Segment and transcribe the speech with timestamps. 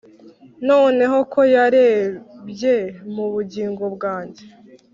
[0.69, 2.75] noneho ko yarebye
[3.13, 4.43] mu bugingo bwanjye